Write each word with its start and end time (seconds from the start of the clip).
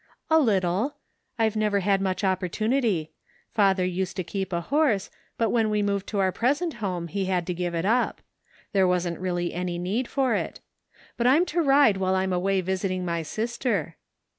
""A 0.31 0.39
little. 0.39 0.95
I've 1.37 1.55
never 1.55 1.81
had 1.81 2.01
much 2.01 2.23
opportunity. 2.23 3.11
Father 3.51 3.85
used 3.85 4.15
to 4.15 4.23
keep 4.23 4.51
a 4.51 4.59
horse, 4.61 5.11
but 5.37 5.51
when 5.51 5.69
we 5.69 5.83
moved 5.83 6.07
to 6.07 6.17
our 6.17 6.31
present 6.31 6.73
home 6.81 7.07
he 7.07 7.25
had 7.25 7.45
to 7.45 7.53
give 7.53 7.75
it 7.75 7.85
up. 7.85 8.19
There 8.73 8.87
wasn't 8.87 9.19
really 9.19 9.53
any 9.53 9.77
need 9.77 10.07
for 10.07 10.33
it. 10.33 10.59
But 11.17 11.27
I'm 11.27 11.45
to 11.53 11.61
ride 11.61 11.97
while 11.97 12.15
I'm 12.15 12.33
away 12.33 12.61
visiting 12.61 13.05
my 13.05 13.21
sister." 13.21 13.97